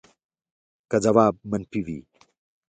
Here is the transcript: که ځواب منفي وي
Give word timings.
که 0.89 0.97
ځواب 1.05 1.33
منفي 1.49 1.81
وي 1.85 1.99